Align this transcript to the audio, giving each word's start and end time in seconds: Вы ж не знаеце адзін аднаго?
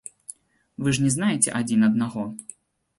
Вы 0.87 0.95
ж 0.99 1.05
не 1.05 1.11
знаеце 1.17 1.55
адзін 1.63 1.89
аднаго? 1.93 2.29